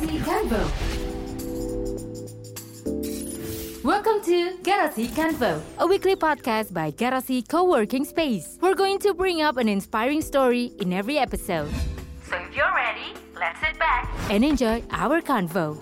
Welcome 0.00 0.72
to 4.24 4.56
Garasi 4.64 5.12
Convo, 5.12 5.60
a 5.76 5.84
weekly 5.84 6.16
podcast 6.16 6.72
by 6.72 6.88
Garasi 6.88 7.44
Co-working 7.44 8.08
Space. 8.08 8.56
We're 8.64 8.80
going 8.80 8.96
to 9.04 9.12
bring 9.12 9.44
up 9.44 9.60
an 9.60 9.68
inspiring 9.68 10.24
story 10.24 10.72
in 10.80 10.96
every 10.96 11.20
episode. 11.20 11.68
So 12.24 12.40
if 12.40 12.48
you're 12.56 12.72
ready, 12.72 13.12
let's 13.36 13.60
sit 13.60 13.76
back 13.76 14.08
and 14.32 14.40
enjoy 14.40 14.80
our 14.88 15.20
convo. 15.20 15.76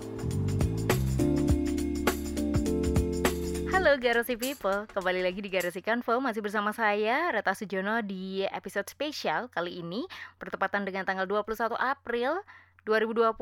Halo 3.71 4.03
Garasi 4.03 4.35
People, 4.35 4.91
kembali 4.91 5.23
lagi 5.23 5.39
di 5.39 5.47
Garasi 5.47 5.79
Convo 5.79 6.19
Masih 6.19 6.43
bersama 6.43 6.75
saya, 6.75 7.31
Reta 7.31 7.55
Sujono 7.55 8.03
di 8.03 8.43
episode 8.51 8.91
spesial 8.91 9.47
kali 9.55 9.79
ini 9.79 10.03
Bertepatan 10.43 10.83
dengan 10.83 11.07
tanggal 11.07 11.31
21 11.31 11.79
April 11.79 12.43
2020 12.87 13.35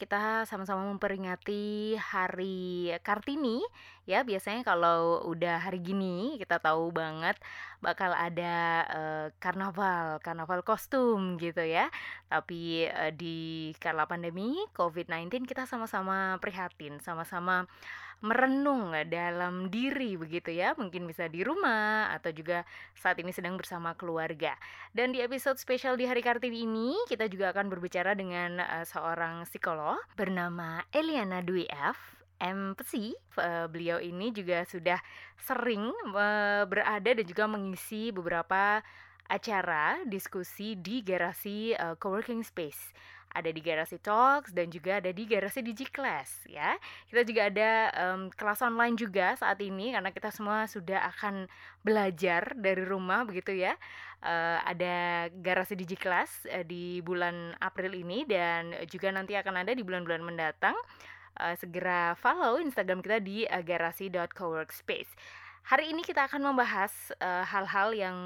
kita 0.00 0.48
sama-sama 0.48 0.82
memperingati 0.88 1.94
Hari 2.00 2.90
Kartini 3.06 3.62
ya 4.02 4.26
biasanya 4.26 4.66
kalau 4.66 5.22
udah 5.30 5.62
hari 5.62 5.78
gini 5.78 6.34
kita 6.42 6.58
tahu 6.58 6.90
banget 6.90 7.38
bakal 7.78 8.10
ada 8.14 8.54
uh, 8.90 9.26
karnaval 9.42 10.18
karnaval 10.22 10.62
kostum 10.62 11.38
gitu 11.38 11.62
ya. 11.62 11.90
Tapi 12.30 12.86
uh, 12.90 13.10
di 13.14 13.70
kala 13.78 14.06
pandemi 14.06 14.58
COVID-19 14.74 15.46
kita 15.46 15.66
sama-sama 15.66 16.38
prihatin 16.38 16.98
sama-sama 17.02 17.66
merenung 18.22 18.94
dalam 19.10 19.66
diri 19.66 20.14
begitu 20.14 20.54
ya. 20.54 20.78
Mungkin 20.78 21.10
bisa 21.10 21.26
di 21.26 21.42
rumah 21.42 22.14
atau 22.14 22.30
juga 22.30 22.62
saat 22.94 23.18
ini 23.18 23.34
sedang 23.34 23.58
bersama 23.58 23.98
keluarga. 23.98 24.54
Dan 24.94 25.10
di 25.10 25.18
episode 25.18 25.58
spesial 25.58 25.98
di 25.98 26.06
hari 26.06 26.22
Kartini 26.22 26.62
ini 26.62 26.94
kita 27.10 27.26
juga 27.26 27.50
akan 27.50 27.66
berbicara 27.66 28.14
dengan 28.14 28.62
uh, 28.62 28.86
seorang 28.86 29.42
psikolog 29.46 29.98
bernama 30.14 30.86
Eliana 30.94 31.42
Dwi 31.42 31.66
F 31.66 32.21
empathy 32.40 33.12
uh, 33.36 33.66
beliau 33.68 34.00
ini 34.00 34.32
juga 34.32 34.64
sudah 34.64 34.98
sering 35.36 35.92
uh, 36.12 36.64
berada 36.64 37.10
dan 37.12 37.26
juga 37.26 37.44
mengisi 37.50 38.14
beberapa 38.14 38.80
acara 39.28 40.00
diskusi 40.04 40.76
di 40.76 41.00
garasi 41.00 41.72
uh, 41.76 41.96
coworking 41.96 42.44
space 42.44 42.92
ada 43.32 43.48
di 43.48 43.60
Garasi 43.64 43.96
Talks 43.98 44.52
dan 44.52 44.68
juga 44.68 45.00
ada 45.00 45.08
di 45.08 45.24
Garasi 45.24 45.64
Digiclass 45.64 46.44
ya. 46.46 46.76
Kita 47.08 47.24
juga 47.24 47.48
ada 47.48 47.70
um, 47.96 48.28
kelas 48.28 48.60
online 48.60 48.96
juga 48.96 49.34
saat 49.40 49.58
ini 49.64 49.96
karena 49.96 50.12
kita 50.12 50.28
semua 50.28 50.68
sudah 50.68 51.08
akan 51.16 51.48
belajar 51.80 52.52
dari 52.54 52.84
rumah 52.84 53.24
begitu 53.24 53.56
ya. 53.56 53.74
Uh, 54.22 54.60
ada 54.62 55.26
Garasi 55.32 55.74
Digiclass 55.74 56.46
uh, 56.46 56.62
di 56.62 57.00
bulan 57.02 57.56
April 57.58 57.96
ini 57.96 58.22
dan 58.28 58.76
juga 58.86 59.10
nanti 59.10 59.34
akan 59.34 59.64
ada 59.66 59.72
di 59.72 59.82
bulan-bulan 59.82 60.22
mendatang. 60.22 60.76
Uh, 61.32 61.56
segera 61.56 62.12
follow 62.20 62.60
Instagram 62.60 63.00
kita 63.00 63.18
di 63.24 63.48
uh, 63.48 63.64
garasi.coworkspace. 63.64 65.08
Hari 65.62 65.94
ini 65.94 66.04
kita 66.04 66.26
akan 66.26 66.52
membahas 66.52 66.90
hal-hal 67.22 67.88
uh, 67.94 67.96
yang 67.96 68.16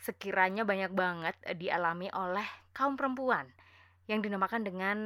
sekiranya 0.00 0.64
banyak 0.64 0.90
banget 0.96 1.36
dialami 1.60 2.08
oleh 2.10 2.48
kaum 2.72 2.96
perempuan 2.96 3.52
yang 4.08 4.24
dinamakan 4.24 4.64
dengan 4.64 4.98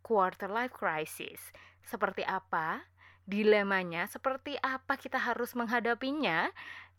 quarter 0.00 0.50
life 0.50 0.72
crisis. 0.72 1.52
Seperti 1.84 2.26
apa 2.26 2.82
dilemanya, 3.28 4.10
seperti 4.10 4.58
apa 4.58 4.98
kita 4.98 5.20
harus 5.20 5.54
menghadapinya, 5.54 6.50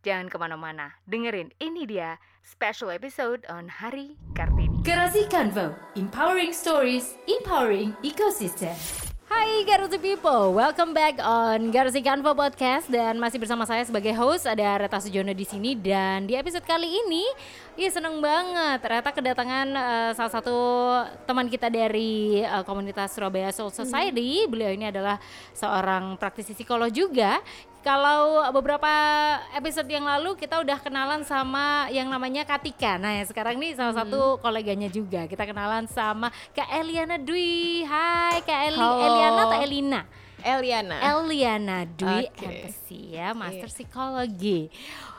jangan 0.05 0.31
ke 0.31 0.37
mana-mana. 0.39 0.95
Dengerin, 1.03 1.51
ini 1.59 1.83
dia 1.83 2.21
special 2.43 2.95
episode 2.95 3.43
on 3.51 3.67
Hari 3.67 4.15
Kartini. 4.31 4.79
Garasi 4.87 5.27
Convo, 5.27 5.75
empowering 5.99 6.55
stories, 6.55 7.19
empowering 7.27 7.91
ecosystem. 8.03 8.75
Hai 9.33 9.65
Garasi 9.65 9.97
People, 9.97 10.53
welcome 10.53 10.93
back 10.93 11.17
on 11.17 11.73
Garasi 11.73 12.05
Kanvo 12.05 12.37
Podcast 12.37 12.85
dan 12.85 13.17
masih 13.17 13.41
bersama 13.41 13.65
saya 13.65 13.81
sebagai 13.81 14.13
host 14.13 14.45
ada 14.45 14.77
Reta 14.77 15.01
Sujono 15.01 15.33
di 15.33 15.41
sini 15.41 15.73
dan 15.73 16.29
di 16.29 16.37
episode 16.37 16.61
kali 16.61 16.85
ini 16.85 17.25
Iya 17.73 17.89
seneng 17.89 18.21
banget, 18.21 18.85
ternyata 18.85 19.09
kedatangan 19.09 19.67
uh, 19.73 20.11
salah 20.13 20.29
satu 20.37 20.57
teman 21.25 21.49
kita 21.49 21.73
dari 21.73 22.45
uh, 22.45 22.61
komunitas 22.61 23.17
Surabaya 23.17 23.49
Soul 23.49 23.73
Society. 23.73 24.45
Hmm. 24.45 24.49
Beliau 24.53 24.69
ini 24.69 24.93
adalah 24.93 25.17
seorang 25.57 26.13
praktisi 26.21 26.53
psikolog 26.53 26.93
juga. 26.93 27.41
Kalau 27.83 28.47
beberapa 28.55 28.87
episode 29.51 29.91
yang 29.91 30.07
lalu 30.07 30.39
kita 30.39 30.55
udah 30.63 30.79
kenalan 30.79 31.27
sama 31.27 31.91
yang 31.91 32.07
namanya 32.07 32.47
Katika. 32.47 32.95
Nah, 32.95 33.19
ya 33.19 33.27
sekarang 33.27 33.59
ini 33.59 33.75
salah 33.75 33.91
satu 33.91 34.35
hmm. 34.35 34.39
koleganya 34.39 34.87
juga. 34.87 35.27
Kita 35.27 35.43
kenalan 35.43 35.91
sama 35.91 36.31
Kak 36.55 36.71
Eliana 36.71 37.19
Dwi. 37.19 37.83
Hai 37.83 38.39
Kak 38.47 38.71
Eli 38.71 38.79
Halo. 38.79 39.03
Eliana 39.03 39.41
atau 39.43 39.59
Elina? 39.59 40.01
Eliana. 40.39 40.97
Eliana 41.11 41.77
Dwi 41.83 42.31
okay. 42.31 42.71
ya, 42.87 43.35
Master 43.35 43.67
yeah. 43.67 43.75
Psikologi. 43.75 44.71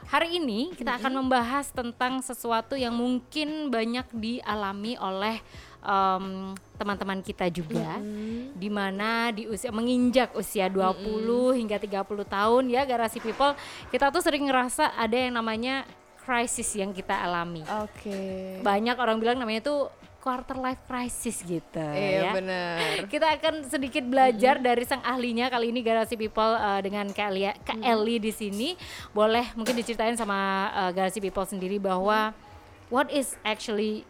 Hari 0.09 0.41
ini 0.41 0.73
kita 0.73 0.97
akan 0.97 1.21
membahas 1.21 1.69
tentang 1.69 2.25
sesuatu 2.25 2.81
yang 2.81 2.97
mungkin 2.97 3.69
banyak 3.69 4.09
dialami 4.17 4.97
oleh 4.97 5.37
um, 5.85 6.57
teman-teman 6.75 7.21
kita 7.23 7.47
juga 7.53 8.01
mm-hmm. 8.01 8.59
di 8.59 8.69
mana 8.73 9.31
di 9.31 9.47
usia 9.47 9.71
menginjak 9.71 10.35
usia 10.35 10.67
20 10.67 10.97
mm-hmm. 10.99 11.53
hingga 11.61 11.77
30 11.79 12.25
tahun 12.27 12.65
ya 12.73 12.83
garasi 12.89 13.23
people 13.23 13.55
kita 13.93 14.11
tuh 14.11 14.25
sering 14.25 14.49
ngerasa 14.49 14.97
ada 14.97 15.15
yang 15.15 15.37
namanya 15.37 15.87
krisis 16.25 16.73
yang 16.73 16.91
kita 16.97 17.13
alami. 17.13 17.61
Oke. 17.85 18.09
Okay. 18.09 18.65
Banyak 18.65 18.97
orang 18.97 19.21
bilang 19.21 19.37
namanya 19.37 19.61
tuh 19.61 19.93
quarter 20.25 20.57
life 20.57 20.81
crisis 20.89 21.45
gitu 21.45 21.85
iya, 21.93 22.25
ya. 22.25 22.33
benar. 22.33 23.05
Kita 23.13 23.37
akan 23.37 23.69
sedikit 23.69 24.09
belajar 24.09 24.57
hmm. 24.57 24.65
dari 24.65 24.85
sang 24.89 25.05
ahlinya 25.05 25.53
kali 25.53 25.69
ini 25.69 25.85
Garasi 25.85 26.17
People 26.17 26.57
uh, 26.57 26.81
dengan 26.81 27.05
Kak, 27.13 27.29
Elia, 27.29 27.53
Kak 27.61 27.77
hmm. 27.77 27.93
Eli 27.93 28.17
di 28.17 28.33
sini. 28.33 28.73
Boleh 29.13 29.53
mungkin 29.53 29.77
diceritain 29.77 30.17
sama 30.17 30.73
uh, 30.73 30.91
Garasi 30.97 31.21
People 31.21 31.45
sendiri 31.45 31.77
bahwa 31.77 32.33
what 32.89 33.13
is 33.13 33.37
actually 33.45 34.09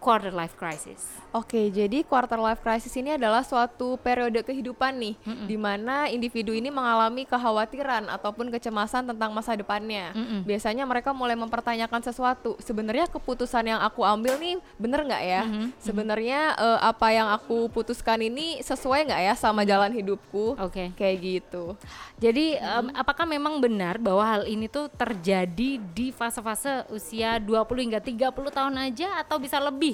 quarter 0.00 0.32
life 0.32 0.56
crisis? 0.56 1.20
Oke, 1.30 1.70
jadi 1.70 2.02
quarter 2.02 2.40
life 2.42 2.58
crisis 2.58 2.90
ini 2.98 3.14
adalah 3.14 3.46
suatu 3.46 3.94
periode 4.02 4.42
kehidupan 4.42 4.98
nih, 4.98 5.14
mm 5.22 5.30
-mm. 5.30 5.46
di 5.46 5.56
mana 5.60 6.10
individu 6.10 6.50
ini 6.50 6.74
mengalami 6.74 7.22
kekhawatiran 7.22 8.10
ataupun 8.10 8.50
kecemasan 8.50 9.06
tentang 9.06 9.30
masa 9.30 9.54
depannya. 9.54 10.10
Mm 10.10 10.26
-mm. 10.26 10.40
Biasanya 10.42 10.82
mereka 10.88 11.14
mulai 11.14 11.38
mempertanyakan 11.38 12.02
sesuatu. 12.02 12.58
Sebenarnya 12.58 13.06
keputusan 13.06 13.62
yang 13.62 13.78
aku 13.78 14.02
ambil 14.02 14.42
nih 14.42 14.58
bener 14.74 15.06
nggak 15.06 15.22
ya? 15.22 15.42
Mm 15.46 15.52
-hmm. 15.52 15.66
Sebenarnya 15.78 16.40
uh, 16.58 16.80
apa 16.82 17.14
yang 17.14 17.30
aku 17.30 17.70
putuskan 17.70 18.18
ini 18.26 18.58
sesuai 18.66 19.06
nggak 19.06 19.22
ya 19.30 19.34
sama 19.38 19.62
jalan 19.62 19.94
hidupku? 19.94 20.58
Oke, 20.58 20.90
okay. 20.90 20.98
kayak 20.98 21.16
gitu. 21.22 21.78
Jadi 22.18 22.58
mm 22.58 22.64
-hmm. 22.64 22.90
um, 22.90 22.98
apakah 22.98 23.22
memang 23.28 23.62
benar 23.62 24.02
bahwa 24.02 24.26
hal 24.26 24.42
ini 24.50 24.66
tuh 24.66 24.90
terjadi 24.90 25.78
di 25.78 26.10
fase-fase 26.10 26.90
usia 26.90 27.38
20 27.38 27.86
hingga 27.86 28.00
30 28.02 28.34
tahun 28.50 28.74
aja 28.82 29.22
atau 29.22 29.38
bisa 29.38 29.62
lebih? 29.62 29.89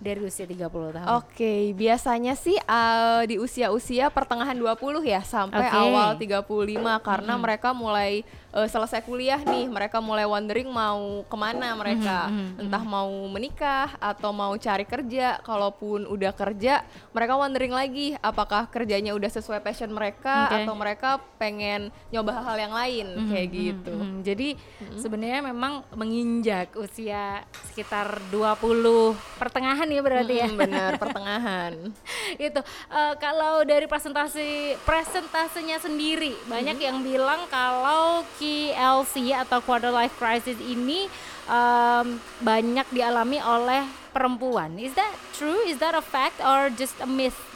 Dari 0.00 0.24
usia 0.24 0.48
30 0.48 0.96
tahun? 0.96 1.06
Oke, 1.20 1.36
okay, 1.36 1.60
biasanya 1.76 2.32
sih 2.34 2.56
uh, 2.64 3.22
di 3.28 3.36
usia-usia 3.36 4.08
pertengahan 4.08 4.56
20 4.56 5.04
ya 5.04 5.20
sampai 5.20 5.68
okay. 5.68 5.76
awal 5.76 6.16
35 6.16 7.04
karena 7.04 7.32
hmm. 7.36 7.42
mereka 7.44 7.68
mulai 7.76 8.24
uh, 8.54 8.68
selesai 8.68 9.02
kuliah 9.06 9.40
nih, 9.42 9.66
mereka 9.70 9.98
mulai 10.02 10.26
wondering 10.26 10.68
mau 10.70 11.22
ke 11.26 11.36
mana 11.38 11.74
mereka, 11.78 12.30
hmm, 12.30 12.66
entah 12.66 12.82
mau 12.82 13.10
menikah 13.30 13.94
atau 13.98 14.30
mau 14.34 14.52
cari 14.58 14.84
kerja. 14.86 15.42
Kalaupun 15.42 16.06
udah 16.06 16.32
kerja, 16.34 16.82
mereka 17.14 17.34
wondering 17.38 17.74
lagi 17.74 18.14
apakah 18.20 18.66
kerjanya 18.70 19.14
udah 19.14 19.30
sesuai 19.30 19.62
passion 19.62 19.90
mereka 19.90 20.50
okay. 20.50 20.64
atau 20.64 20.74
mereka 20.74 21.10
pengen 21.38 21.88
nyoba 22.12 22.40
hal-hal 22.40 22.58
yang 22.68 22.74
lain 22.74 23.06
hmm, 23.16 23.28
kayak 23.30 23.48
gitu. 23.50 23.94
Hmm, 23.96 24.20
jadi 24.22 24.48
hmm. 24.56 24.98
sebenarnya 24.98 25.40
memang 25.44 25.82
menginjak 25.94 26.74
usia 26.76 27.44
sekitar 27.70 28.20
20 28.28 29.16
pertengahan 29.38 29.88
ya 29.88 30.00
berarti 30.02 30.34
hmm, 30.36 30.42
ya. 30.42 30.48
Benar, 30.54 30.90
pertengahan. 31.00 31.72
itu 32.50 32.60
uh, 32.90 33.14
kalau 33.18 33.62
dari 33.64 33.86
presentasi 33.88 34.76
presentasinya 34.84 35.80
sendiri 35.80 36.36
banyak 36.46 36.76
hmm. 36.76 36.86
yang 36.86 36.98
bilang 37.00 37.40
kalau 37.48 38.22
KLC 38.40 39.36
atau 39.36 39.60
quarter 39.60 39.92
life 39.92 40.16
crisis 40.16 40.56
ini 40.56 41.04
um, 41.44 42.16
banyak 42.40 42.88
dialami 42.88 43.36
oleh 43.44 43.84
perempuan. 44.16 44.80
Is 44.80 44.96
that 44.96 45.12
true? 45.36 45.60
Is 45.68 45.76
that 45.84 45.92
a 45.92 46.00
fact 46.00 46.40
or 46.40 46.72
just 46.72 46.96
a 47.04 47.06
myth? 47.06 47.49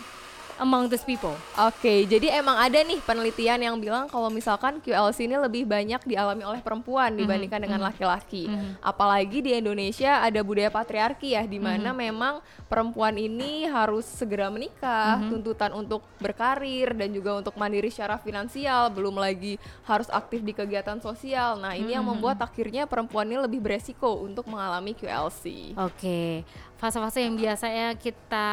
Among 0.58 0.86
these 0.86 1.02
people. 1.02 1.34
Oke, 1.58 1.80
okay, 1.80 1.98
jadi 2.06 2.38
emang 2.38 2.58
ada 2.58 2.78
nih 2.80 3.00
penelitian 3.02 3.60
yang 3.60 3.76
bilang 3.78 4.06
kalau 4.06 4.30
misalkan 4.30 4.78
QLC 4.78 5.26
ini 5.26 5.36
lebih 5.38 5.66
banyak 5.66 6.02
dialami 6.06 6.42
oleh 6.46 6.60
perempuan 6.62 7.10
mm 7.10 7.14
-hmm. 7.14 7.20
dibandingkan 7.24 7.60
dengan 7.62 7.80
mhm. 7.82 7.86
laki-laki. 7.90 8.44
Mm 8.46 8.54
-hmm. 8.54 8.70
Apalagi 8.82 9.38
di 9.42 9.50
Indonesia 9.54 10.22
ada 10.22 10.40
budaya 10.42 10.70
patriarki 10.70 11.34
ya 11.34 11.42
di 11.46 11.58
mana 11.58 11.90
mm 11.90 11.96
-hmm. 11.96 12.04
memang 12.10 12.34
perempuan 12.70 13.14
ini 13.18 13.66
harus 13.66 14.06
segera 14.06 14.50
menikah, 14.50 15.18
mm 15.18 15.20
-hmm. 15.20 15.30
tuntutan 15.30 15.70
untuk 15.74 16.02
berkarir 16.18 16.94
dan 16.94 17.10
juga 17.10 17.38
untuk 17.38 17.54
mandiri 17.58 17.90
secara 17.90 18.18
finansial, 18.18 18.90
belum 18.94 19.18
lagi 19.18 19.58
harus 19.86 20.06
aktif 20.10 20.42
di 20.42 20.54
kegiatan 20.54 20.98
sosial. 21.02 21.58
Nah, 21.58 21.74
ini 21.74 21.78
mm 21.78 21.86
-hmm. 21.86 21.94
yang 21.94 22.04
mhm. 22.06 22.10
membuat 22.16 22.38
akhirnya 22.42 22.86
perempuan 22.86 23.26
ini 23.26 23.38
lebih 23.42 23.60
beresiko 23.62 24.22
untuk 24.22 24.46
mengalami 24.46 24.94
QLC. 24.94 25.74
Oke. 25.78 25.98
Okay 25.98 26.32
fase-fase 26.74 27.22
yang 27.22 27.38
biasanya 27.38 27.94
kita 27.96 28.48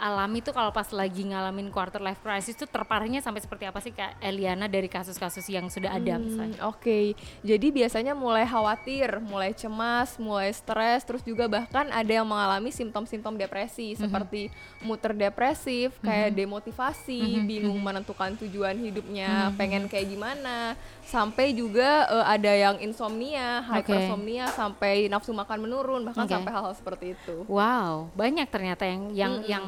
alami 0.00 0.40
tuh 0.40 0.56
kalau 0.56 0.72
pas 0.72 0.88
lagi 0.90 1.22
ngalamin 1.28 1.68
quarter 1.68 2.00
life 2.00 2.18
crisis 2.24 2.56
tuh 2.56 2.66
terparahnya 2.66 3.20
sampai 3.20 3.44
seperti 3.44 3.68
apa 3.68 3.78
sih 3.84 3.92
Kak 3.92 4.18
Eliana 4.18 4.66
dari 4.66 4.88
kasus-kasus 4.88 5.44
yang 5.52 5.68
sudah 5.68 5.92
ada 5.92 6.16
hmm, 6.16 6.58
Oke, 6.64 6.80
okay. 6.80 7.04
jadi 7.44 7.68
biasanya 7.68 8.16
mulai 8.16 8.48
khawatir, 8.48 9.20
mulai 9.20 9.52
cemas, 9.52 10.16
mulai 10.16 10.50
stres, 10.54 11.04
terus 11.04 11.22
juga 11.22 11.46
bahkan 11.46 11.86
ada 11.92 12.08
yang 12.08 12.24
mengalami 12.24 12.72
simptom-simptom 12.72 13.36
depresi 13.36 13.92
mm-hmm. 13.92 14.02
seperti 14.02 14.42
muter 14.82 15.12
depresif, 15.12 15.94
kayak 16.00 16.32
mm-hmm. 16.32 16.40
demotivasi, 16.40 17.22
mm-hmm. 17.22 17.46
bingung 17.46 17.78
mm-hmm. 17.78 17.86
menentukan 18.00 18.30
tujuan 18.46 18.76
hidupnya, 18.80 19.30
mm-hmm. 19.30 19.58
pengen 19.60 19.82
kayak 19.86 20.06
gimana, 20.08 20.74
sampai 21.04 21.52
juga 21.52 22.08
uh, 22.08 22.26
ada 22.26 22.50
yang 22.50 22.76
insomnia, 22.80 23.62
hypersomnia, 23.68 24.50
okay. 24.50 24.56
sampai 24.56 24.94
nafsu 25.06 25.30
makan 25.36 25.58
menurun, 25.68 26.02
bahkan 26.08 26.24
okay. 26.24 26.34
sampai 26.34 26.50
hal-hal 26.52 26.74
seperti 26.74 27.06
itu. 27.14 27.36
Wow, 27.46 27.65
banyak 28.14 28.48
ternyata 28.50 28.84
yang 28.84 29.02
yang 29.12 29.34
hmm. 29.40 29.48
yang 29.48 29.64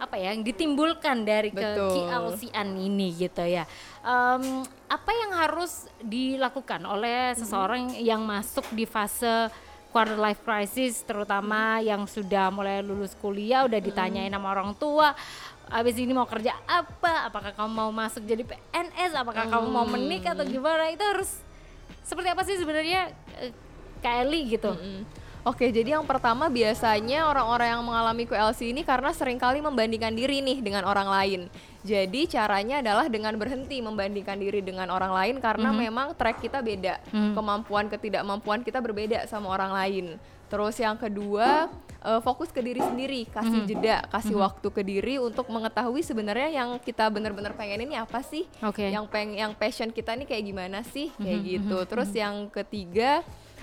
apa 0.00 0.16
ya 0.16 0.32
yang 0.32 0.40
ditimbulkan 0.40 1.28
dari 1.28 1.52
kekialsian 1.52 2.72
ini 2.72 3.12
gitu 3.20 3.44
ya. 3.44 3.68
Um, 4.00 4.64
apa 4.88 5.10
yang 5.12 5.36
harus 5.36 5.84
dilakukan 6.00 6.80
oleh 6.88 7.36
seseorang 7.36 7.92
hmm. 7.92 8.00
yang 8.00 8.24
masuk 8.24 8.64
di 8.72 8.88
fase 8.88 9.52
quarter 9.92 10.16
life 10.16 10.40
crisis 10.46 11.02
terutama 11.04 11.78
hmm. 11.78 11.84
yang 11.84 12.02
sudah 12.08 12.48
mulai 12.48 12.80
lulus 12.80 13.12
kuliah 13.18 13.66
udah 13.66 13.76
ditanyain 13.82 14.32
sama 14.32 14.48
orang 14.54 14.72
tua 14.78 15.12
abis 15.70 15.94
ini 16.02 16.10
mau 16.10 16.26
kerja 16.26 16.54
apa 16.66 17.30
apakah 17.30 17.54
kamu 17.54 17.70
mau 17.70 17.90
masuk 17.94 18.26
jadi 18.26 18.42
PNS 18.42 19.14
apakah 19.14 19.46
hmm. 19.46 19.52
kamu 19.54 19.66
mau 19.70 19.86
menikah 19.86 20.34
atau 20.34 20.42
gimana 20.42 20.90
itu 20.90 21.02
harus 21.02 21.38
seperti 22.02 22.28
apa 22.30 22.42
sih 22.42 22.58
sebenarnya 22.58 23.14
uh, 23.38 23.52
Kak 24.02 24.14
Eli 24.26 24.58
gitu 24.58 24.74
hmm. 24.74 25.02
Oke, 25.40 25.72
jadi 25.72 25.96
yang 25.96 26.04
pertama 26.04 26.52
biasanya 26.52 27.24
orang-orang 27.24 27.72
yang 27.72 27.80
mengalami 27.80 28.28
QLC 28.28 28.76
ini 28.76 28.84
karena 28.84 29.08
sering 29.16 29.40
kali 29.40 29.64
membandingkan 29.64 30.12
diri 30.12 30.44
nih 30.44 30.60
dengan 30.60 30.84
orang 30.84 31.08
lain. 31.08 31.40
Jadi 31.80 32.28
caranya 32.28 32.84
adalah 32.84 33.08
dengan 33.08 33.32
berhenti 33.40 33.80
membandingkan 33.80 34.36
diri 34.36 34.60
dengan 34.60 34.92
orang 34.92 35.16
lain 35.16 35.36
karena 35.40 35.72
mm 35.72 35.76
-hmm. 35.80 35.86
memang 35.88 36.08
track 36.12 36.44
kita 36.44 36.60
beda, 36.60 37.00
mm 37.08 37.32
kemampuan 37.32 37.88
ketidakmampuan 37.88 38.60
kita 38.60 38.84
berbeda 38.84 39.24
sama 39.24 39.48
orang 39.48 39.72
lain. 39.72 40.06
Terus 40.52 40.76
yang 40.76 41.00
kedua, 41.00 41.72
uh, 42.04 42.20
fokus 42.20 42.52
ke 42.52 42.60
diri 42.60 42.84
sendiri, 42.84 43.24
kasih 43.32 43.48
mm 43.48 43.64
-hmm. 43.64 43.70
jeda, 43.72 43.96
kasih 44.12 44.34
mm 44.34 44.36
-hmm. 44.36 44.44
waktu 44.44 44.68
ke 44.76 44.82
diri 44.84 45.14
untuk 45.16 45.48
mengetahui 45.48 46.04
sebenarnya 46.04 46.52
yang 46.52 46.76
kita 46.84 47.08
benar-benar 47.08 47.56
pengen 47.56 47.88
ini 47.88 47.96
apa 47.96 48.20
sih? 48.20 48.44
Okay. 48.60 48.92
Yang 48.92 49.08
peng 49.08 49.32
yang 49.32 49.56
passion 49.56 49.88
kita 49.88 50.12
ini 50.20 50.28
kayak 50.28 50.44
gimana 50.44 50.84
sih? 50.84 51.08
Kayak 51.16 51.32
mm 51.32 51.44
-hmm. 51.48 51.52
gitu. 51.56 51.78
Terus 51.88 52.08
mm 52.10 52.12
-hmm. 52.12 52.24
yang 52.28 52.36
ketiga, 52.52 53.10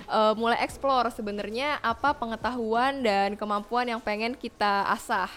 uh, 0.08 0.34
mulai 0.34 0.58
explore 0.64 1.12
sebenarnya 1.12 1.78
apa 1.84 2.16
pengetahuan 2.16 3.04
dan 3.04 3.36
kemampuan 3.36 3.86
yang 3.86 4.00
pengen 4.00 4.34
kita 4.34 4.88
asah. 4.88 5.30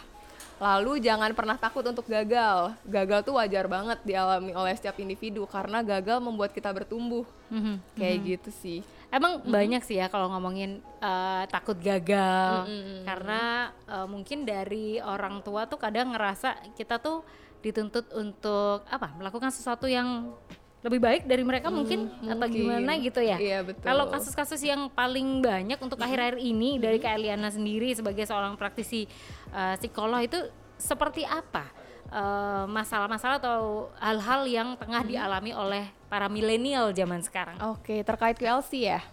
Lalu 0.62 1.02
jangan 1.02 1.34
pernah 1.34 1.58
takut 1.58 1.82
untuk 1.82 2.06
gagal. 2.06 2.78
Gagal 2.86 3.26
tuh 3.26 3.34
wajar 3.42 3.66
banget 3.66 3.98
dialami 4.06 4.54
oleh 4.54 4.78
setiap 4.78 4.94
individu 5.02 5.50
karena 5.50 5.82
gagal 5.82 6.22
membuat 6.22 6.54
kita 6.54 6.70
bertumbuh. 6.70 7.26
Mm 7.50 7.60
-hmm. 7.60 7.76
Kayak 7.98 8.14
mm 8.14 8.22
-hmm. 8.22 8.32
gitu 8.38 8.50
sih. 8.54 8.80
Emang 9.10 9.42
mm 9.42 9.50
-hmm. 9.50 9.54
banyak 9.58 9.82
sih 9.82 9.98
ya 9.98 10.08
kalau 10.08 10.30
ngomongin 10.30 10.78
uh, 11.02 11.50
takut 11.50 11.82
gagal 11.82 12.70
mm 12.70 12.78
-hmm. 12.78 13.00
karena 13.10 13.42
uh, 13.90 14.06
mungkin 14.06 14.46
dari 14.46 15.02
orang 15.02 15.42
tua 15.42 15.66
tuh 15.66 15.82
kadang 15.82 16.14
ngerasa 16.14 16.78
kita 16.78 17.02
tuh 17.02 17.26
dituntut 17.62 18.10
untuk 18.18 18.86
apa 18.90 19.14
melakukan 19.18 19.54
sesuatu 19.54 19.86
yang 19.86 20.34
lebih 20.82 21.00
baik 21.00 21.22
dari 21.30 21.46
mereka 21.46 21.70
hmm, 21.70 21.78
mungkin, 21.78 22.00
mungkin 22.10 22.34
atau 22.34 22.48
gimana 22.50 22.92
gitu 22.98 23.22
ya. 23.22 23.38
Iya 23.38 23.60
betul. 23.62 23.86
Kalau 23.86 24.10
kasus-kasus 24.10 24.62
yang 24.66 24.90
paling 24.90 25.46
banyak 25.46 25.78
untuk 25.78 26.02
akhir-akhir 26.02 26.42
ini 26.42 26.78
hmm. 26.78 26.82
dari 26.82 26.98
Kak 26.98 27.22
Eliana 27.22 27.54
sendiri 27.54 27.94
sebagai 27.94 28.26
seorang 28.26 28.58
praktisi 28.58 29.06
uh, 29.54 29.78
psikolog 29.78 30.26
itu 30.26 30.42
seperti 30.82 31.22
apa 31.22 31.70
eh, 32.10 32.66
masalah-masalah 32.66 33.38
atau 33.38 33.94
hal-hal 34.02 34.50
yang 34.50 34.74
tengah 34.82 35.06
hmm. 35.06 35.12
dialami 35.14 35.52
oleh 35.54 35.86
para 36.10 36.26
milenial 36.26 36.90
zaman 36.90 37.22
sekarang? 37.22 37.62
Oke, 37.70 38.02
terkait 38.02 38.34
QLC 38.34 38.90
ya. 38.90 39.06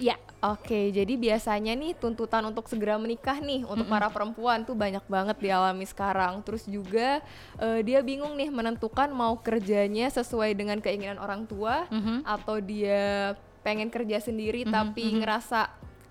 Ya. 0.00 0.16
Oke, 0.44 0.92
jadi 0.92 1.16
biasanya 1.16 1.72
nih 1.72 1.96
tuntutan 1.96 2.44
untuk 2.44 2.68
segera 2.68 3.00
menikah 3.00 3.40
nih 3.40 3.64
untuk 3.64 3.82
mm 3.82 3.88
-hmm. 3.88 3.94
para 3.98 4.08
perempuan 4.12 4.62
tuh 4.62 4.76
banyak 4.76 5.02
banget 5.08 5.36
dialami 5.40 5.82
sekarang. 5.88 6.44
Terus 6.44 6.68
juga 6.68 7.24
uh, 7.56 7.80
dia 7.80 8.04
bingung 8.04 8.36
nih 8.36 8.52
menentukan 8.52 9.10
mau 9.10 9.34
kerjanya 9.40 10.12
sesuai 10.12 10.52
dengan 10.52 10.78
keinginan 10.84 11.16
orang 11.18 11.48
tua 11.48 11.88
mm 11.88 11.98
-hmm. 11.98 12.18
atau 12.28 12.60
dia 12.60 13.34
pengen 13.64 13.88
kerja 13.90 14.22
sendiri 14.22 14.62
mm 14.62 14.68
-hmm. 14.68 14.76
tapi 14.76 15.02
mm 15.02 15.08
-hmm. 15.08 15.20
ngerasa 15.24 15.60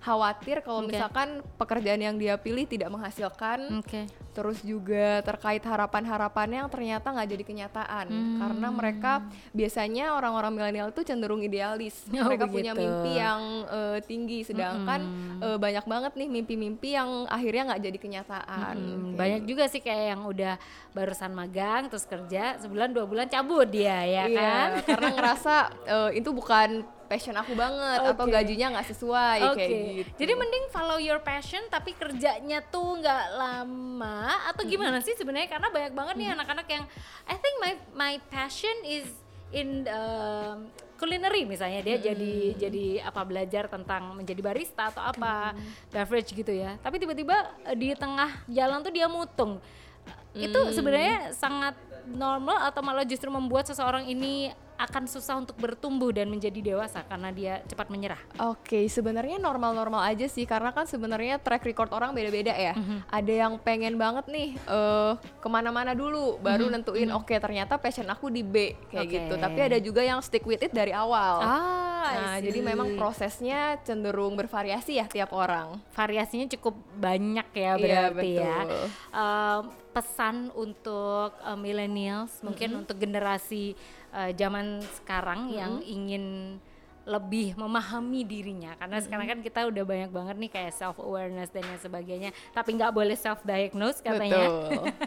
khawatir 0.06 0.62
kalau 0.62 0.86
okay. 0.86 0.94
misalkan 0.94 1.42
pekerjaan 1.58 1.98
yang 1.98 2.14
dia 2.14 2.38
pilih 2.38 2.62
tidak 2.62 2.94
menghasilkan. 2.94 3.82
Okay. 3.82 4.06
Terus 4.30 4.60
juga 4.62 5.24
terkait 5.24 5.64
harapan-harapannya 5.64 6.62
yang 6.62 6.70
ternyata 6.70 7.08
nggak 7.08 7.28
jadi 7.34 7.44
kenyataan 7.48 8.06
hmm. 8.06 8.36
karena 8.36 8.68
mereka 8.68 9.12
biasanya 9.56 10.12
orang-orang 10.12 10.52
milenial 10.54 10.92
itu 10.92 11.02
cenderung 11.02 11.42
idealis. 11.42 12.06
Oh, 12.12 12.28
mereka 12.28 12.46
begitu. 12.46 12.54
punya 12.60 12.72
mimpi 12.76 13.12
yang 13.16 13.40
uh, 13.66 13.98
tinggi 14.04 14.44
sedangkan 14.44 15.00
hmm. 15.02 15.38
uh, 15.40 15.58
banyak 15.58 15.84
banget 15.88 16.12
nih 16.20 16.28
mimpi-mimpi 16.28 16.88
yang 16.94 17.24
akhirnya 17.26 17.74
nggak 17.74 17.82
jadi 17.90 17.98
kenyataan. 17.98 18.76
Hmm. 18.76 18.94
Okay. 19.10 19.16
Banyak 19.18 19.42
juga 19.48 19.64
sih 19.72 19.80
kayak 19.80 20.04
yang 20.14 20.22
udah 20.28 20.54
barusan 20.92 21.32
magang 21.32 21.88
terus 21.88 22.04
kerja 22.04 22.60
sebulan 22.60 22.92
dua 22.92 23.08
bulan 23.08 23.26
cabut 23.26 23.68
dia 23.68 24.04
ya 24.04 24.24
iya, 24.28 24.36
kan? 24.36 24.68
karena 24.84 25.08
ngerasa 25.16 25.54
uh, 25.88 26.10
itu 26.12 26.28
bukan 26.32 26.84
passion 27.06 27.34
aku 27.38 27.54
banget 27.54 28.02
okay. 28.02 28.12
atau 28.12 28.24
gajinya 28.26 28.66
nggak 28.76 28.88
sesuai 28.92 29.38
okay. 29.50 29.56
kayak 29.56 29.70
gitu. 30.02 30.10
Jadi 30.22 30.32
mending 30.34 30.66
follow 30.74 30.98
your 30.98 31.22
passion 31.22 31.62
tapi 31.70 31.94
kerjanya 31.94 32.60
tuh 32.66 32.98
nggak 33.00 33.24
lama 33.38 34.46
atau 34.50 34.62
gimana 34.66 34.98
hmm. 34.98 35.06
sih 35.06 35.14
sebenarnya 35.14 35.48
karena 35.48 35.68
banyak 35.70 35.92
banget 35.94 36.14
nih 36.18 36.28
anak-anak 36.34 36.66
yang 36.68 36.84
I 37.26 37.36
think 37.38 37.54
my 37.62 37.72
my 37.94 38.12
passion 38.28 38.76
is 38.84 39.06
in 39.54 39.86
um, 39.86 40.66
culinary 40.96 41.44
misalnya 41.44 41.84
dia 41.84 41.96
hmm. 42.00 42.04
jadi 42.04 42.34
jadi 42.56 42.86
apa 43.06 43.22
belajar 43.22 43.68
tentang 43.68 44.16
menjadi 44.16 44.40
barista 44.42 44.90
atau 44.90 45.04
apa 45.04 45.54
hmm. 45.54 45.92
beverage 45.92 46.30
gitu 46.34 46.52
ya. 46.52 46.74
Tapi 46.80 46.96
tiba-tiba 46.98 47.36
eh, 47.68 47.76
di 47.76 47.92
tengah 47.94 48.44
jalan 48.48 48.82
tuh 48.82 48.92
dia 48.92 49.06
mutung. 49.06 49.62
Hmm. 49.62 50.42
Itu 50.42 50.72
sebenarnya 50.74 51.32
sangat 51.36 51.76
normal 52.06 52.70
atau 52.70 52.80
malah 52.86 53.02
justru 53.02 53.28
membuat 53.28 53.66
seseorang 53.66 54.06
ini 54.06 54.54
akan 54.76 55.08
susah 55.08 55.40
untuk 55.40 55.56
bertumbuh 55.56 56.12
dan 56.12 56.28
menjadi 56.28 56.60
dewasa 56.60 57.02
karena 57.08 57.32
dia 57.32 57.54
cepat 57.64 57.88
menyerah. 57.88 58.20
Oke, 58.44 58.84
okay, 58.84 58.84
sebenarnya 58.86 59.40
normal-normal 59.40 60.04
aja 60.04 60.28
sih 60.28 60.44
karena 60.44 60.70
kan 60.72 60.84
sebenarnya 60.84 61.40
track 61.40 61.64
record 61.64 61.90
orang 61.96 62.12
beda-beda 62.12 62.52
ya. 62.52 62.76
Mm-hmm. 62.76 62.98
Ada 63.08 63.32
yang 63.32 63.52
pengen 63.60 63.94
banget 63.96 64.28
nih 64.28 64.48
uh, 64.68 65.16
ke 65.16 65.48
mana-mana 65.48 65.96
dulu, 65.96 66.36
baru 66.40 66.68
mm-hmm. 66.68 66.74
nentuin 66.76 67.08
mm-hmm. 67.08 67.18
oke 67.18 67.28
okay, 67.28 67.38
ternyata 67.40 67.80
passion 67.80 68.08
aku 68.08 68.28
di 68.28 68.44
B 68.44 68.76
kayak 68.92 69.08
okay. 69.08 69.16
gitu. 69.16 69.34
Tapi 69.40 69.58
ada 69.60 69.78
juga 69.80 70.02
yang 70.04 70.20
stick 70.20 70.44
with 70.44 70.60
it 70.60 70.72
dari 70.76 70.92
awal. 70.92 71.40
Ah, 71.40 72.06
nah 72.06 72.36
jadi 72.38 72.60
memang 72.60 72.94
prosesnya 72.94 73.80
cenderung 73.82 74.36
bervariasi 74.36 75.00
ya 75.00 75.08
tiap 75.08 75.32
orang. 75.32 75.80
Variasinya 75.96 76.46
cukup 76.52 76.76
banyak 77.00 77.48
ya 77.56 77.62
iya, 77.62 77.72
berarti 77.74 78.30
iya, 78.36 78.44
ya. 78.44 78.60
Uh, 79.10 79.60
pesan 79.96 80.52
untuk 80.52 81.32
uh, 81.40 81.56
millennials, 81.56 82.44
mungkin 82.44 82.68
mm-hmm. 82.68 82.82
untuk 82.84 82.96
generasi 83.00 83.72
uh, 84.16 84.32
zaman 84.32 84.80
sekarang 84.80 85.52
mm-hmm. 85.52 85.60
yang 85.60 85.72
ingin 85.84 86.24
lebih 87.06 87.54
memahami 87.54 88.26
dirinya 88.26 88.74
karena 88.74 88.98
mm-hmm. 88.98 89.06
sekarang 89.06 89.26
kan 89.30 89.38
kita 89.38 89.60
udah 89.70 89.84
banyak 89.86 90.10
banget 90.10 90.36
nih 90.42 90.50
kayak 90.50 90.72
self 90.74 90.98
awareness 90.98 91.54
dan 91.54 91.62
yang 91.62 91.78
sebagainya 91.78 92.30
tapi 92.50 92.74
nggak 92.74 92.90
boleh 92.90 93.14
self 93.14 93.46
diagnose 93.46 94.02
katanya 94.02 94.50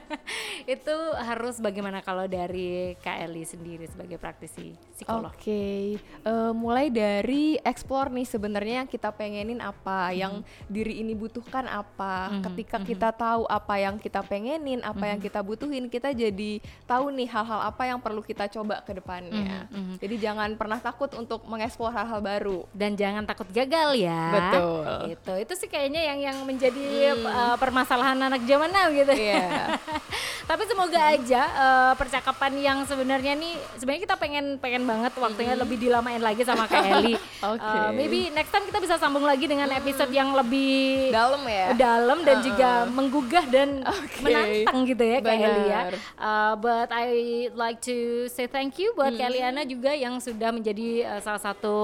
itu 0.79 0.95
harus 1.19 1.59
bagaimana 1.59 1.99
kalau 1.99 2.23
dari 2.23 2.95
Kak 3.03 3.19
Eli 3.27 3.43
sendiri 3.43 3.83
sebagai 3.91 4.15
praktisi 4.15 4.79
psikolog 4.95 5.35
oke 5.35 5.43
okay. 5.43 5.99
uh, 6.23 6.49
eh, 6.49 6.51
mulai 6.55 6.87
dari 6.87 7.59
explore 7.59 8.07
nih 8.15 8.27
sebenarnya 8.31 8.75
yang 8.87 8.89
kita 8.89 9.11
pengenin 9.11 9.59
apa 9.59 10.07
mm-hmm. 10.07 10.21
yang 10.23 10.33
diri 10.71 11.03
ini 11.03 11.11
butuhkan 11.19 11.67
apa 11.67 12.31
mm-hmm. 12.31 12.43
ketika 12.47 12.75
mm-hmm. 12.79 12.91
kita 12.95 13.09
tahu 13.11 13.43
apa 13.43 13.75
yang 13.75 13.99
kita 13.99 14.23
pengenin 14.23 14.79
apa 14.87 14.95
mm-hmm. 14.95 15.11
yang 15.11 15.19
kita 15.19 15.39
butuhin 15.43 15.85
kita 15.91 16.15
jadi 16.15 16.63
tahu 16.87 17.11
nih 17.11 17.27
hal-hal 17.27 17.59
apa 17.59 17.83
yang 17.91 17.99
perlu 17.99 18.23
kita 18.23 18.47
coba 18.47 18.87
ke 18.87 18.95
depannya 18.95 19.67
mm-hmm. 19.67 19.99
jadi 19.99 20.15
jangan 20.31 20.55
pernah 20.55 20.79
takut 20.79 21.11
untuk 21.19 21.43
mengeksplor 21.43 21.88
explore 21.89 21.97
hal-hal 21.97 22.21
baru 22.21 22.59
dan 22.71 22.93
jangan 22.93 23.23
takut 23.25 23.49
gagal 23.49 23.97
ya. 23.97 24.23
Betul. 24.29 24.85
Itu 25.17 25.33
itu 25.41 25.53
sih 25.57 25.69
kayaknya 25.69 26.01
yang 26.13 26.19
yang 26.21 26.37
menjadi 26.45 27.17
hmm. 27.17 27.25
uh, 27.25 27.55
permasalahan 27.57 28.17
anak 28.21 28.45
zaman 28.45 28.69
now 28.69 28.87
gitu. 28.93 29.13
Yeah. 29.17 29.75
Tapi 30.49 30.63
semoga 30.65 30.97
aja 31.13 31.41
uh, 31.53 31.93
percakapan 31.93 32.53
yang 32.57 32.77
sebenarnya 32.85 33.37
nih 33.37 33.53
sebenarnya 33.77 34.01
kita 34.09 34.15
pengen 34.17 34.45
pengen 34.57 34.83
banget 34.85 35.13
waktunya 35.17 35.53
hmm. 35.53 35.61
lebih 35.65 35.77
dilamain 35.77 36.21
lagi 36.21 36.41
sama 36.45 36.65
Kak 36.69 36.85
Eli. 36.85 37.13
okay. 37.53 37.57
uh, 37.61 37.89
maybe 37.93 38.29
next 38.33 38.49
time 38.53 38.65
kita 38.65 38.81
bisa 38.81 38.95
sambung 38.97 39.25
lagi 39.25 39.45
dengan 39.45 39.69
hmm. 39.69 39.79
episode 39.81 40.13
yang 40.13 40.33
lebih 40.33 41.09
dalam 41.13 41.41
ya. 41.45 41.73
Dalam 41.73 42.17
dan 42.25 42.37
uh 42.37 42.41
-uh. 42.41 42.45
juga 42.45 42.69
menggugah 42.89 43.45
dan 43.49 43.69
okay. 43.85 44.21
menantang 44.21 44.77
gitu 44.85 45.03
ya 45.05 45.17
Kak 45.21 45.35
Eli 45.37 45.63
ya. 45.69 45.81
Uh, 46.17 46.53
but 46.57 46.89
I 46.93 47.09
like 47.53 47.81
to 47.85 48.29
say 48.29 48.49
thank 48.49 48.77
you 48.81 48.93
buat 48.97 49.13
hmm. 49.13 49.21
Kak 49.21 49.27
Eliana 49.29 49.61
juga 49.65 49.93
yang 49.93 50.17
sudah 50.17 50.49
menjadi 50.49 51.05
uh, 51.05 51.21
salah 51.21 51.41
satu 51.41 51.78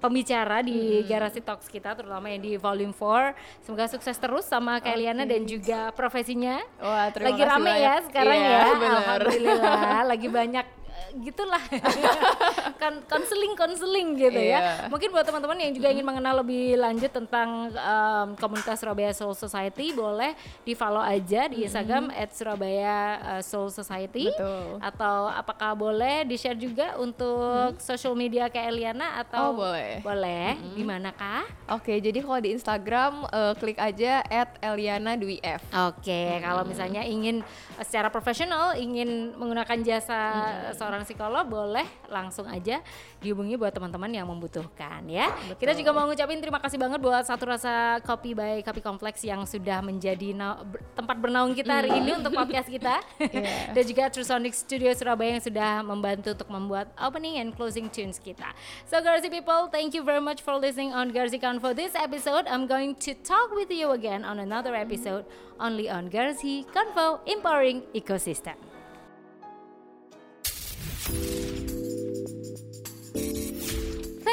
pembicara 0.00 0.64
di 0.64 1.04
hmm. 1.04 1.06
Garasi 1.06 1.44
Talks 1.44 1.68
kita 1.68 1.92
terutama 1.92 2.32
yang 2.32 2.40
di 2.40 2.56
volume 2.56 2.96
4. 2.96 3.36
Semoga 3.68 3.84
sukses 3.86 4.16
terus 4.16 4.48
sama 4.48 4.80
Kaliana 4.80 5.28
okay. 5.28 5.30
dan 5.36 5.42
juga 5.44 5.80
profesinya. 5.92 6.58
Wah, 6.80 7.12
terima 7.12 7.36
lagi 7.36 7.42
rame 7.44 7.72
ya 7.76 7.94
sekarang 8.08 8.36
iya, 8.40 8.48
ya. 8.48 8.64
Bener. 8.74 8.90
Alhamdulillah 8.96 10.00
lagi 10.08 10.28
banyak 10.32 10.66
gitulah 11.20 11.62
kan 12.82 13.02
konseling 13.06 13.52
konseling 13.58 14.16
gitu 14.16 14.40
yeah. 14.40 14.86
ya 14.86 14.88
mungkin 14.88 15.12
buat 15.12 15.26
teman-teman 15.26 15.58
yang 15.60 15.72
juga 15.74 15.88
ingin 15.92 16.06
mengenal 16.06 16.40
lebih 16.40 16.78
lanjut 16.78 17.12
tentang 17.12 17.68
um, 17.74 18.28
komunitas 18.38 18.80
Surabaya 18.80 19.12
Soul 19.12 19.36
Society 19.36 19.92
boleh 19.92 20.32
di 20.64 20.72
follow 20.72 21.02
aja 21.02 21.50
di 21.50 21.66
Instagram 21.66 22.08
mm-hmm. 22.08 22.32
Surabaya 22.32 22.96
uh, 23.20 23.42
Soul 23.42 23.68
Society 23.68 24.30
Betul. 24.30 24.80
atau 24.80 25.28
apakah 25.28 25.76
boleh 25.76 26.24
di 26.24 26.40
share 26.40 26.56
juga 26.56 26.96
untuk 26.96 27.76
mm-hmm. 27.76 27.84
social 27.84 28.14
media 28.16 28.48
ke 28.48 28.56
Eliana 28.56 29.20
atau 29.20 29.52
oh, 29.52 29.66
boleh 29.66 30.00
boleh 30.00 30.56
mm-hmm. 30.56 30.74
di 30.78 30.82
manakah 30.86 31.42
oke 31.68 31.92
jadi 32.00 32.18
kalau 32.22 32.40
di 32.40 32.50
Instagram 32.56 33.12
uh, 33.28 33.52
klik 33.58 33.76
aja 33.76 34.24
at 34.24 34.56
Eliana 34.62 35.18
Dwi 35.20 35.42
F 35.42 35.60
oke 35.74 36.06
mm-hmm. 36.06 36.42
kalau 36.46 36.62
misalnya 36.64 37.02
ingin 37.04 37.44
secara 37.82 38.08
profesional 38.08 38.72
ingin 38.78 39.36
menggunakan 39.36 39.78
jasa 39.84 40.20
mm-hmm. 40.20 40.78
Seorang 40.90 41.06
psikolog 41.06 41.46
boleh 41.46 41.86
langsung 42.10 42.50
aja 42.50 42.82
dihubungi 43.22 43.54
buat 43.54 43.70
teman-teman 43.70 44.10
yang 44.10 44.26
membutuhkan 44.26 45.06
ya. 45.06 45.30
Betul. 45.46 45.62
Kita 45.62 45.72
juga 45.78 45.90
mau 45.94 46.10
ngucapin 46.10 46.42
terima 46.42 46.58
kasih 46.58 46.82
banget 46.82 46.98
buat 46.98 47.22
satu 47.22 47.46
rasa 47.46 48.02
kopi 48.02 48.34
by 48.34 48.66
Kopi 48.66 48.82
Kompleks 48.82 49.22
yang 49.22 49.46
sudah 49.46 49.78
menjadi 49.86 50.34
tempat 50.98 51.14
bernaung 51.22 51.54
kita 51.54 51.78
hari 51.78 51.94
ini 51.94 52.18
untuk 52.18 52.34
podcast 52.34 52.66
kita. 52.66 52.98
yeah. 53.30 53.70
Dan 53.70 53.84
juga 53.86 54.10
True 54.10 54.26
Sonic 54.26 54.58
Studio 54.58 54.90
Surabaya 54.98 55.38
yang 55.38 55.44
sudah 55.46 55.86
membantu 55.86 56.34
untuk 56.34 56.50
membuat 56.50 56.90
opening 56.98 57.38
and 57.38 57.54
closing 57.54 57.86
tunes 57.86 58.18
kita. 58.18 58.50
So 58.90 58.98
Garzi 58.98 59.30
people, 59.30 59.70
thank 59.70 59.94
you 59.94 60.02
very 60.02 60.20
much 60.20 60.42
for 60.42 60.58
listening 60.58 60.90
on 60.90 61.14
Garzi 61.14 61.38
for 61.62 61.70
this 61.70 61.94
episode. 61.94 62.50
I'm 62.50 62.66
going 62.66 62.98
to 63.06 63.14
talk 63.22 63.54
with 63.54 63.70
you 63.70 63.94
again 63.94 64.26
on 64.26 64.42
another 64.42 64.74
episode 64.74 65.22
only 65.62 65.86
on 65.86 66.10
Garzi 66.10 66.66
Convo 66.74 67.22
Empowering 67.28 67.86
Ecosystem. 67.94 68.69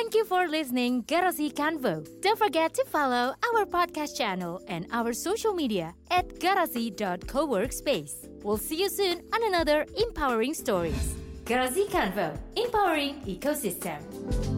Thank 0.08 0.16
you 0.16 0.24
for 0.24 0.48
listening 0.48 1.04
Garasi 1.04 1.52
Convo. 1.54 2.08
Don't 2.22 2.40
forget 2.40 2.74
to 2.76 2.86
follow 2.86 3.36
our 3.44 3.66
podcast 3.66 4.16
channel 4.16 4.62
and 4.70 4.88
our 4.94 5.12
social 5.12 5.54
media 5.54 5.96
at 6.10 6.40
garasi.coworkspace. 6.40 8.30
We'll 8.42 8.56
see 8.56 8.80
you 8.80 8.88
soon 8.88 9.20
on 9.34 9.44
another 9.44 9.86
empowering 9.98 10.54
stories. 10.54 11.14
Garasi 11.44 11.90
Convo, 11.90 12.40
empowering 12.56 13.20
ecosystem. 13.28 14.57